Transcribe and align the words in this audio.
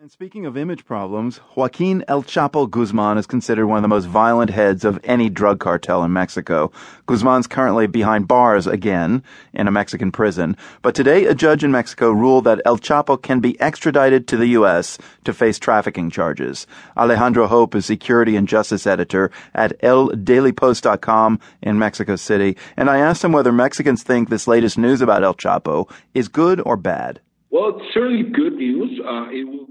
And 0.00 0.10
speaking 0.10 0.46
of 0.46 0.56
image 0.56 0.86
problems, 0.86 1.40
Joaquin 1.54 2.02
El 2.08 2.22
Chapo 2.22 2.70
Guzman 2.70 3.18
is 3.18 3.26
considered 3.26 3.66
one 3.66 3.76
of 3.76 3.82
the 3.82 3.88
most 3.88 4.06
violent 4.06 4.48
heads 4.48 4.82
of 4.82 4.98
any 5.04 5.28
drug 5.28 5.60
cartel 5.60 6.02
in 6.04 6.10
Mexico. 6.10 6.72
Guzman's 7.04 7.46
currently 7.46 7.86
behind 7.86 8.26
bars 8.26 8.66
again 8.66 9.22
in 9.52 9.68
a 9.68 9.70
Mexican 9.70 10.10
prison, 10.10 10.56
but 10.80 10.94
today 10.94 11.26
a 11.26 11.34
judge 11.34 11.62
in 11.62 11.70
Mexico 11.70 12.12
ruled 12.12 12.44
that 12.44 12.62
El 12.64 12.78
Chapo 12.78 13.20
can 13.20 13.40
be 13.40 13.60
extradited 13.60 14.26
to 14.28 14.38
the 14.38 14.46
U.S. 14.46 14.96
to 15.24 15.34
face 15.34 15.58
trafficking 15.58 16.08
charges. 16.08 16.66
Alejandro 16.96 17.46
Hope 17.46 17.74
is 17.74 17.84
security 17.84 18.36
and 18.36 18.48
justice 18.48 18.86
editor 18.86 19.30
at 19.54 19.78
ElDailyPost.com 19.82 21.38
in 21.60 21.78
Mexico 21.78 22.16
City, 22.16 22.56
and 22.78 22.88
I 22.88 23.00
asked 23.00 23.22
him 23.22 23.32
whether 23.32 23.52
Mexicans 23.52 24.02
think 24.02 24.30
this 24.30 24.48
latest 24.48 24.78
news 24.78 25.02
about 25.02 25.24
El 25.24 25.34
Chapo 25.34 25.90
is 26.14 26.28
good 26.28 26.62
or 26.64 26.78
bad. 26.78 27.20
Well, 27.50 27.76
it's 27.76 27.92
certainly 27.92 28.22
good 28.22 28.54
news. 28.54 29.00
Uh, 29.04 29.26
it 29.30 29.44
will 29.44 29.66
be 29.66 29.70